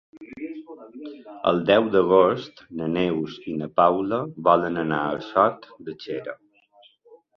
[1.51, 6.39] El deu d'agost na Neus i na Paula volen anar a Sot de Xera.